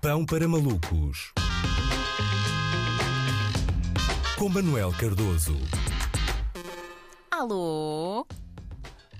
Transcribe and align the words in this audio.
Pão 0.00 0.24
para 0.24 0.48
malucos. 0.48 1.30
Com 4.38 4.48
Manuel 4.48 4.94
Cardoso. 4.98 5.54
Alô? 7.30 8.26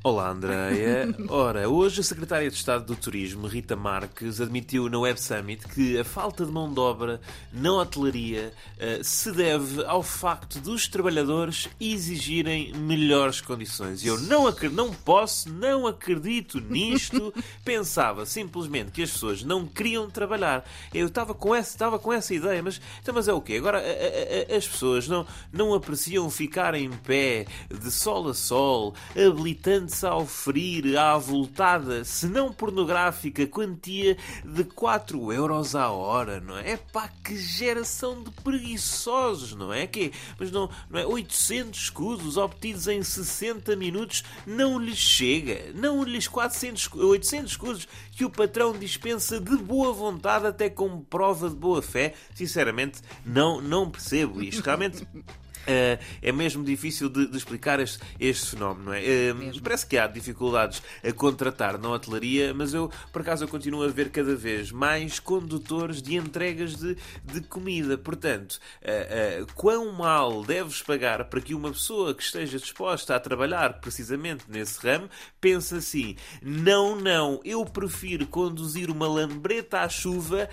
Olá, 0.03 0.31
Andreia. 0.31 1.15
Ora, 1.29 1.69
hoje 1.69 2.01
a 2.01 2.03
Secretária 2.03 2.49
de 2.49 2.57
Estado 2.57 2.87
do 2.87 2.97
Turismo, 2.97 3.47
Rita 3.47 3.77
Marques, 3.77 4.41
admitiu 4.41 4.89
na 4.89 4.99
Web 4.99 5.21
Summit 5.21 5.69
que 5.69 5.99
a 5.99 6.05
falta 6.05 6.47
de 6.47 6.51
mão 6.51 6.73
de 6.73 6.81
obra 6.81 7.21
na 7.53 7.71
hotelaria 7.75 8.51
uh, 8.79 9.05
se 9.05 9.31
deve 9.31 9.85
ao 9.85 10.03
facto 10.03 10.59
dos 10.59 10.89
trabalhadores 10.89 11.69
exigirem 11.79 12.73
melhores 12.73 13.43
condições. 13.43 14.03
Eu 14.03 14.19
não, 14.21 14.47
acredito, 14.47 14.75
não 14.75 14.91
posso, 14.91 15.53
não 15.53 15.87
acredito 15.87 16.63
nisto. 16.63 17.35
Pensava 17.63 18.25
simplesmente 18.25 18.93
que 18.93 19.03
as 19.03 19.11
pessoas 19.11 19.43
não 19.43 19.67
queriam 19.67 20.09
trabalhar. 20.09 20.65
Eu 20.95 21.09
estava 21.09 21.35
com 21.35 21.55
essa, 21.55 21.73
estava 21.73 21.99
com 21.99 22.11
essa 22.11 22.33
ideia, 22.33 22.63
mas, 22.63 22.81
então, 23.03 23.15
mas 23.15 23.29
é 23.29 23.35
o 23.35 23.41
quê? 23.43 23.57
Agora, 23.57 23.79
a, 23.79 24.55
a, 24.55 24.57
as 24.57 24.67
pessoas 24.67 25.07
não, 25.07 25.27
não 25.53 25.75
apreciam 25.75 26.31
ficar 26.31 26.75
em 26.75 26.91
pé, 26.91 27.45
de 27.69 27.91
sol 27.91 28.31
a 28.31 28.33
sol, 28.35 28.95
habilitando 29.15 29.90
a 30.05 30.17
oferir 30.17 30.97
à 30.97 31.13
avultada, 31.13 32.05
se 32.05 32.27
não 32.27 32.53
pornográfica, 32.53 33.47
quantia 33.47 34.17
de 34.45 34.65
4 34.65 35.33
euros 35.33 35.75
à 35.75 35.91
hora, 35.91 36.41
não? 36.41 36.57
É 36.57 36.77
pá, 36.77 37.11
que 37.23 37.37
geração 37.37 38.23
de 38.23 38.31
preguiçosos, 38.31 39.55
não 39.55 39.73
é? 39.73 39.87
Que, 39.87 40.13
mas 40.39 40.51
não, 40.51 40.71
não 40.89 41.01
é? 41.01 41.07
800 41.07 41.81
escudos 41.81 42.37
obtidos 42.37 42.87
em 42.89 43.03
60 43.03 43.75
minutos 43.77 44.25
não 44.47 44.79
lhes 44.79 44.99
chega. 44.99 45.73
Não 45.75 46.03
lhes 46.03 46.29
400, 46.29 46.93
800 46.95 47.53
escudos 47.53 47.89
que 48.13 48.25
o 48.25 48.31
patrão 48.31 48.73
dispensa 48.73 49.41
de 49.41 49.57
boa 49.57 49.93
vontade 49.93 50.47
até 50.47 50.71
como 50.71 51.03
prova 51.03 51.49
de 51.49 51.57
boa 51.57 51.83
fé. 51.83 52.15
Sinceramente, 52.35 53.01
não, 53.25 53.61
não 53.61 53.91
percebo 53.91 54.43
isto. 54.43 54.63
Realmente 54.63 55.07
Uh, 55.61 56.03
é 56.23 56.33
mesmo 56.33 56.65
difícil 56.65 57.09
de, 57.09 57.27
de 57.27 57.37
explicar 57.37 57.81
este, 57.81 58.01
este, 58.19 58.51
fenómeno, 58.51 58.87
não 58.87 58.95
é? 58.95 59.01
Uh, 59.01 59.61
parece 59.63 59.87
que 59.87 59.99
há 59.99 60.07
dificuldades 60.07 60.83
a 61.05 61.13
contratar 61.13 61.79
na 61.79 61.91
hotelaria, 61.91 62.55
mas 62.55 62.73
eu, 62.73 62.91
por 63.13 63.23
acaso, 63.23 63.45
eu 63.45 63.49
continuo 63.49 63.83
a 63.83 63.89
ver 63.89 64.11
cada 64.11 64.35
vez 64.35 64.73
mais 64.73 65.19
condutores 65.19 66.01
de 66.01 66.17
entregas 66.17 66.77
de, 66.77 66.97
de 67.25 67.41
comida. 67.43 67.99
Portanto, 67.99 68.59
uh, 68.83 69.47
quão 69.55 69.93
mal 69.93 70.43
deves 70.45 70.83
pagar 70.83 71.25
para 71.27 71.41
que 71.41 71.55
uma 71.55 71.71
pessoa 71.71 72.15
que 72.15 72.23
esteja 72.23 72.59
disposta 72.59 73.15
a 73.15 73.21
trabalhar 73.21 73.81
precisamente 73.81 74.45
nesse 74.49 74.85
ramo 74.85 75.11
pense 75.41 75.75
assim: 75.75 76.17
não, 76.43 76.97
não, 76.97 77.41
eu 77.45 77.65
prefiro 77.67 78.27
conduzir 78.27 78.91
uma 78.91 79.07
lambreta 79.07 79.81
à 79.81 79.89
chuva 79.89 80.49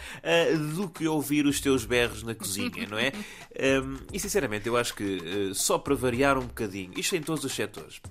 do 0.75 0.89
que 0.89 1.07
ouvir 1.07 1.45
os 1.45 1.61
teus 1.61 1.85
berros 1.85 2.23
na 2.23 2.35
cozinha, 2.35 2.87
não 2.89 2.97
é? 2.97 3.11
Um, 3.81 3.97
e 4.13 4.19
sinceramente, 4.19 4.67
eu 4.67 4.75
acho 4.75 4.93
que, 4.97 5.49
uh, 5.51 5.55
só 5.55 5.77
para 5.77 5.93
variar 5.93 6.39
um 6.39 6.47
bocadinho, 6.47 6.91
isto 6.97 7.15
em 7.15 7.21
todos 7.21 7.43
os 7.43 7.53
setores, 7.53 8.01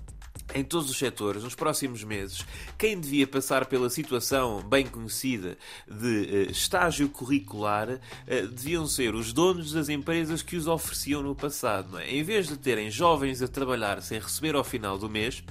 em 0.55 0.63
todos 0.63 0.89
os 0.89 0.97
setores, 0.97 1.43
nos 1.43 1.53
próximos 1.53 2.01
meses, 2.05 2.45
quem 2.77 2.97
devia 2.97 3.27
passar 3.27 3.65
pela 3.65 3.89
situação 3.89 4.61
bem 4.61 4.87
conhecida 4.87 5.57
de 5.85 6.47
uh, 6.47 6.51
estágio 6.51 7.09
curricular 7.09 7.89
uh, 7.89 8.47
deviam 8.47 8.87
ser 8.87 9.13
os 9.13 9.33
donos 9.33 9.73
das 9.73 9.89
empresas 9.89 10.41
que 10.41 10.55
os 10.55 10.65
ofereciam 10.65 11.21
no 11.21 11.35
passado. 11.35 11.99
É? 11.99 12.09
Em 12.09 12.23
vez 12.23 12.47
de 12.47 12.55
terem 12.55 12.89
jovens 12.89 13.41
a 13.41 13.47
trabalhar 13.49 14.01
sem 14.01 14.17
receber 14.19 14.55
ao 14.55 14.63
final 14.63 14.97
do 14.97 15.09
mês, 15.09 15.43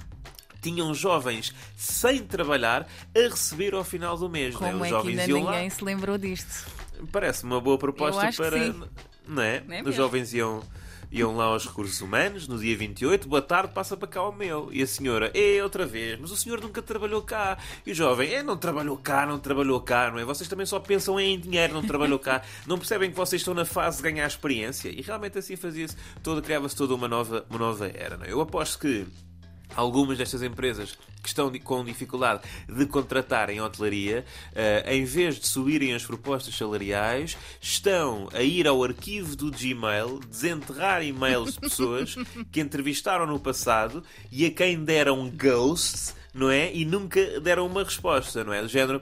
tinham 0.59 0.91
jovens 0.95 1.53
sem 1.77 2.23
trabalhar 2.23 2.87
a 3.15 3.19
receber 3.19 3.75
ao 3.75 3.83
final 3.83 4.17
do 4.17 4.27
mês. 4.27 4.55
Como 4.55 4.67
é? 4.67 4.73
Os 4.73 4.89
jovens 4.89 5.15
que 5.15 5.21
ainda 5.21 5.33
ninguém 5.33 5.63
lá... 5.65 5.69
se 5.69 5.83
lembrou 5.83 6.17
disto? 6.17 6.65
Parece 7.11 7.43
uma 7.43 7.61
boa 7.61 7.77
proposta 7.77 8.31
para. 8.35 8.73
Não 9.27 9.43
é? 9.43 9.61
Não 9.61 9.75
é 9.75 9.81
Os 9.83 9.93
jovens 9.93 10.33
iam 10.33 10.63
iam 11.11 11.35
lá 11.35 11.45
aos 11.45 11.65
recursos 11.65 12.01
humanos 12.01 12.47
no 12.47 12.57
dia 12.57 12.75
28, 12.77 13.27
boa 13.27 13.41
tarde, 13.41 13.73
passa 13.73 13.95
para 13.95 14.07
cá 14.07 14.21
o 14.23 14.31
meu. 14.31 14.69
E 14.71 14.81
a 14.81 14.87
senhora, 14.87 15.31
é 15.33 15.61
outra 15.63 15.85
vez, 15.85 16.19
mas 16.19 16.31
o 16.31 16.37
senhor 16.37 16.61
nunca 16.61 16.81
trabalhou 16.81 17.21
cá. 17.21 17.57
E 17.85 17.91
o 17.91 17.95
jovem, 17.95 18.33
é, 18.33 18.43
não 18.43 18.57
trabalhou 18.57 18.97
cá, 18.97 19.25
não 19.25 19.39
trabalhou 19.39 19.79
cá, 19.81 20.11
não 20.11 20.19
é? 20.19 20.25
Vocês 20.25 20.49
também 20.49 20.65
só 20.65 20.79
pensam 20.79 21.19
em 21.19 21.39
dinheiro, 21.39 21.73
não 21.73 21.83
trabalhou 21.83 22.19
cá. 22.19 22.41
Não 22.67 22.77
percebem 22.77 23.09
que 23.09 23.15
vocês 23.15 23.41
estão 23.41 23.53
na 23.53 23.65
fase 23.65 23.97
de 23.97 24.03
ganhar 24.03 24.27
experiência. 24.27 24.89
E 24.89 25.01
realmente 25.01 25.37
assim 25.37 25.55
fazia-se, 25.55 25.95
criava-se 26.43 26.75
toda 26.75 26.93
uma 26.93 27.07
nova, 27.07 27.45
uma 27.49 27.59
nova 27.59 27.87
era, 27.87 28.17
não 28.17 28.25
é? 28.25 28.31
Eu 28.31 28.41
aposto 28.41 28.79
que 28.79 29.05
Algumas 29.75 30.17
destas 30.17 30.41
empresas 30.41 30.97
que 31.21 31.27
estão 31.27 31.51
com 31.59 31.83
dificuldade 31.83 32.41
de 32.67 32.85
contratar 32.85 33.49
em 33.49 33.59
hotelaria, 33.59 34.25
uh, 34.53 34.89
em 34.89 35.03
vez 35.03 35.39
de 35.39 35.47
subirem 35.47 35.93
as 35.93 36.05
propostas 36.05 36.55
salariais, 36.55 37.37
estão 37.61 38.29
a 38.33 38.41
ir 38.41 38.67
ao 38.67 38.83
arquivo 38.83 39.35
do 39.35 39.51
Gmail, 39.51 40.19
desenterrar 40.29 41.03
e-mails 41.03 41.53
de 41.53 41.59
pessoas 41.59 42.15
que 42.51 42.61
entrevistaram 42.61 43.27
no 43.27 43.39
passado 43.39 44.03
e 44.31 44.45
a 44.45 44.51
quem 44.51 44.83
deram 44.83 45.29
ghosts, 45.29 46.15
não 46.33 46.49
é? 46.49 46.73
E 46.73 46.85
nunca 46.85 47.39
deram 47.41 47.67
uma 47.67 47.83
resposta, 47.83 48.43
não 48.43 48.53
é? 48.53 48.61
Do 48.61 48.67
género 48.67 49.01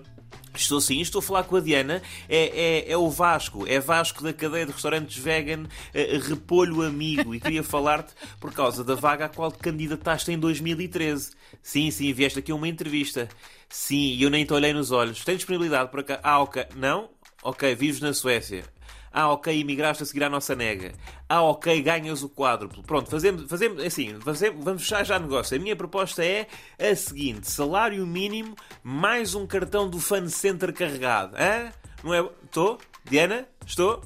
Estou 0.62 0.82
sim, 0.82 1.02
estou 1.02 1.20
a 1.20 1.22
falar 1.22 1.44
com 1.44 1.56
a 1.56 1.60
Diana. 1.60 2.02
É, 2.28 2.86
é, 2.88 2.92
é 2.92 2.98
o 2.98 3.10
Vasco, 3.10 3.66
é 3.68 3.80
Vasco 3.80 4.24
da 4.24 4.34
cadeia 4.34 4.66
de 4.66 4.72
restaurantes 4.72 5.18
vegan 5.18 5.64
uh, 5.64 6.30
Repolho 6.30 6.82
Amigo. 6.82 7.34
E 7.36 7.40
queria 7.40 7.64
falar-te 7.64 8.14
por 8.40 8.54
causa 8.54 8.84
da 8.84 8.96
vaga 8.96 9.26
à 9.26 9.30
qual 9.30 9.52
te 9.52 9.60
candidataste 9.60 10.32
em 10.32 10.40
2013. 10.40 11.32
Sim, 11.62 11.92
sim, 11.92 12.12
vieste 12.14 12.40
aqui 12.40 12.54
uma 12.54 12.68
entrevista. 12.68 13.28
Sim, 13.70 14.14
e 14.14 14.24
eu 14.24 14.30
nem 14.30 14.46
te 14.46 14.54
olhei 14.54 14.74
nos 14.74 14.92
olhos. 14.92 15.24
Tem 15.24 15.36
disponibilidade 15.36 15.90
para 15.92 16.04
cá? 16.04 16.20
Ah, 16.24 16.40
ok. 16.42 16.66
Não? 16.76 17.10
Ok, 17.44 17.76
vives 17.76 18.02
na 18.02 18.14
Suécia. 18.14 18.75
Ah, 19.18 19.31
ok, 19.31 19.58
imigraste 19.58 20.03
a 20.03 20.06
seguir 20.06 20.26
à 20.26 20.30
nossa 20.30 20.53
nega. 20.53 20.92
Ah, 21.30 21.42
ok, 21.42 21.81
ganhas 21.81 22.22
o 22.22 22.28
quádruplo. 22.28 22.84
Pronto, 22.84 23.09
fazemos, 23.09 23.50
fazemos 23.50 23.81
assim, 23.81 24.20
fazemos, 24.20 24.62
vamos 24.62 24.81
fechar 24.81 25.06
já 25.06 25.18
negócio. 25.18 25.56
A 25.56 25.59
minha 25.59 25.74
proposta 25.74 26.22
é 26.22 26.48
a 26.78 26.94
seguinte: 26.98 27.50
salário 27.50 28.06
mínimo 28.06 28.58
mais 28.84 29.34
um 29.34 29.48
cartão 29.48 29.90
do 29.90 30.02
Fan 30.02 30.28
Center 30.28 30.74
carregado. 30.74 31.34
Hã? 31.38 31.72
Não 32.03 32.14
é? 32.14 32.30
Estou? 32.44 32.78
Diana? 33.06 33.48
Estou? 33.66 34.03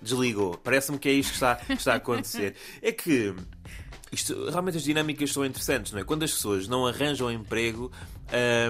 Desligou. 0.00 0.56
Parece-me 0.56 0.98
que 0.98 1.10
é 1.10 1.12
isto 1.12 1.28
que 1.28 1.34
está, 1.34 1.56
que 1.56 1.72
está 1.74 1.92
a 1.92 1.96
acontecer. 1.96 2.54
É 2.80 2.92
que 2.92 3.34
isto, 4.12 4.48
realmente 4.50 4.76
as 4.76 4.84
dinâmicas 4.84 5.32
são 5.32 5.44
interessantes, 5.44 5.92
não 5.92 6.00
é? 6.00 6.04
Quando 6.04 6.22
as 6.22 6.32
pessoas 6.32 6.68
não 6.68 6.86
arranjam 6.86 7.30
emprego, 7.30 7.90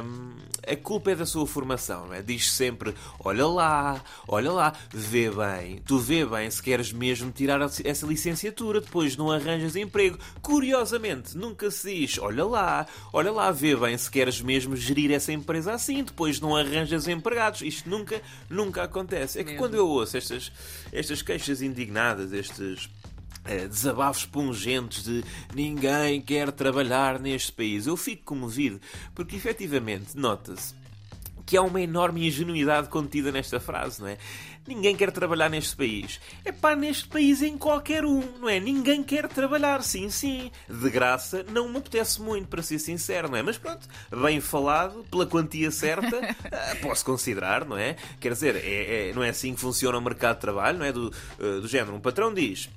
hum, 0.03 0.33
a 0.67 0.75
culpa 0.77 1.11
é 1.13 1.15
da 1.15 1.27
sua 1.27 1.47
formação, 1.47 2.07
não 2.07 2.15
é? 2.15 2.23
Diz 2.23 2.51
sempre: 2.51 2.95
olha 3.21 3.47
lá, 3.47 4.03
olha 4.27 4.51
lá, 4.51 4.73
vê 4.91 5.31
bem, 5.31 5.83
tu 5.87 5.99
vê 5.99 6.25
bem 6.25 6.51
se 6.51 6.63
queres 6.63 6.93
mesmo 6.93 7.31
tirar 7.31 7.61
essa 7.61 8.07
licenciatura, 8.07 8.81
depois 8.81 9.17
não 9.17 9.31
arranjas 9.31 9.77
emprego. 9.77 10.19
Curiosamente, 10.41 11.37
nunca 11.37 11.71
se 11.71 11.95
diz: 11.95 12.19
olha 12.19 12.45
lá, 12.45 12.87
olha 13.13 13.31
lá, 13.31 13.51
vê 13.53 13.77
bem 13.77 13.97
se 13.97 14.11
queres 14.11 14.41
mesmo 14.41 14.75
gerir 14.75 15.13
essa 15.13 15.33
empresa 15.33 15.73
assim, 15.73 16.03
depois 16.03 16.41
não 16.41 16.57
arranjas 16.57 17.07
empregados. 17.07 17.61
Isto 17.61 17.89
nunca, 17.89 18.21
nunca 18.49 18.83
acontece. 18.83 19.39
É 19.39 19.45
que 19.45 19.55
quando 19.55 19.75
eu 19.75 19.87
ouço 19.87 20.17
estas, 20.17 20.51
estas 20.93 21.21
queixas 21.23 21.61
indignadas, 21.61 22.33
estes 22.33 22.89
desabafos 23.69 24.25
pungentes 24.25 25.05
de 25.05 25.25
ninguém 25.55 26.21
quer 26.21 26.51
trabalhar 26.53 27.19
neste 27.19 27.53
país. 27.53 27.87
Eu 27.87 27.97
fico 27.97 28.25
comovido, 28.25 28.81
porque 29.15 29.37
efetivamente 29.37 30.17
nota-se 30.17 30.75
que 31.47 31.57
há 31.57 31.63
uma 31.63 31.81
enorme 31.81 32.27
ingenuidade 32.27 32.89
contida 32.89 33.31
nesta 33.31 33.61
frase, 33.61 34.01
não 34.01 34.09
é? 34.09 34.19
Ninguém 34.67 34.97
quer 34.97 35.13
trabalhar 35.13 35.49
neste 35.49 35.77
país. 35.77 36.21
É 36.45 36.51
pá, 36.51 36.75
neste 36.75 37.07
país 37.07 37.41
em 37.41 37.57
qualquer 37.57 38.05
um, 38.05 38.21
não 38.41 38.49
é? 38.49 38.59
Ninguém 38.59 39.01
quer 39.01 39.29
trabalhar, 39.29 39.81
sim, 39.85 40.11
sim. 40.11 40.51
De 40.69 40.91
graça, 40.91 41.47
não 41.53 41.69
me 41.69 41.79
apetece 41.79 42.21
muito, 42.21 42.49
para 42.49 42.63
ser 42.63 42.81
sincero, 42.81 43.31
não 43.31 43.37
é? 43.37 43.43
Mas 43.43 43.57
pronto, 43.57 43.87
bem 44.11 44.41
falado, 44.41 45.05
pela 45.09 45.25
quantia 45.25 45.71
certa, 45.71 46.17
eh, 46.51 46.75
posso 46.83 47.05
considerar, 47.05 47.65
não 47.65 47.79
é? 47.79 47.95
Quer 48.19 48.33
dizer, 48.33 48.57
é, 48.57 49.11
é, 49.11 49.13
não 49.15 49.23
é 49.23 49.29
assim 49.29 49.55
que 49.55 49.61
funciona 49.61 49.97
o 49.97 50.03
mercado 50.03 50.35
de 50.35 50.41
trabalho, 50.41 50.79
não 50.79 50.85
é? 50.85 50.91
Do, 50.91 51.13
uh, 51.39 51.61
do 51.61 51.69
género, 51.69 51.95
um 51.95 52.01
patrão 52.01 52.35
diz 52.35 52.69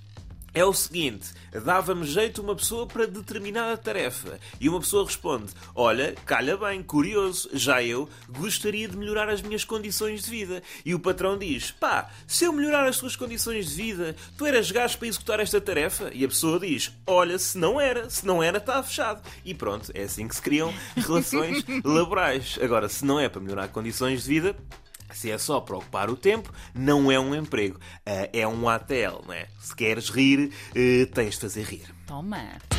é 0.59 0.65
o 0.65 0.73
seguinte: 0.73 1.29
dava-me 1.63 2.05
jeito 2.05 2.41
uma 2.41 2.55
pessoa 2.55 2.85
para 2.85 3.07
determinada 3.07 3.77
tarefa. 3.77 4.39
E 4.59 4.67
uma 4.67 4.79
pessoa 4.79 5.05
responde: 5.05 5.53
Olha, 5.73 6.15
calha 6.25 6.57
bem, 6.57 6.83
curioso, 6.83 7.49
já 7.53 7.81
eu 7.81 8.09
gostaria 8.27 8.87
de 8.87 8.97
melhorar 8.97 9.29
as 9.29 9.41
minhas 9.41 9.63
condições 9.63 10.23
de 10.23 10.29
vida. 10.29 10.61
E 10.85 10.93
o 10.93 10.99
patrão 10.99 11.37
diz: 11.37 11.71
Pá, 11.71 12.09
se 12.27 12.43
eu 12.43 12.51
melhorar 12.51 12.87
as 12.87 12.99
tuas 12.99 13.15
condições 13.15 13.69
de 13.69 13.75
vida, 13.75 14.15
tu 14.37 14.45
eras 14.45 14.69
gajo 14.69 14.97
para 14.97 15.07
executar 15.07 15.39
esta 15.39 15.61
tarefa? 15.61 16.11
E 16.13 16.25
a 16.25 16.27
pessoa 16.27 16.59
diz: 16.59 16.91
Olha, 17.07 17.39
se 17.39 17.57
não 17.57 17.79
era, 17.79 18.09
se 18.09 18.25
não 18.25 18.43
era, 18.43 18.57
está 18.57 18.83
fechado. 18.83 19.21
E 19.45 19.53
pronto, 19.53 19.91
é 19.93 20.03
assim 20.03 20.27
que 20.27 20.35
se 20.35 20.41
criam 20.41 20.73
relações 20.97 21.63
laborais. 21.83 22.59
Agora, 22.61 22.89
se 22.89 23.05
não 23.05 23.19
é 23.19 23.29
para 23.29 23.41
melhorar 23.41 23.69
condições 23.69 24.23
de 24.23 24.29
vida, 24.29 24.55
se 25.11 25.31
é 25.31 25.37
só 25.37 25.59
para 25.59 25.77
ocupar 25.77 26.09
o 26.09 26.15
tempo, 26.15 26.51
não 26.73 27.11
é 27.11 27.19
um 27.19 27.35
emprego, 27.35 27.79
eh, 28.05 28.29
é 28.33 28.47
um 28.47 28.67
ATL, 28.67 29.23
não 29.25 29.33
é? 29.33 29.47
Se 29.59 29.75
queres 29.75 30.09
rir, 30.09 30.51
eh, 30.75 31.05
tens 31.13 31.35
de 31.35 31.41
fazer 31.41 31.63
rir. 31.63 31.93
Toma! 32.05 32.78